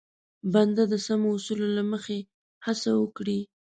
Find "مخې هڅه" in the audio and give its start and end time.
1.91-2.89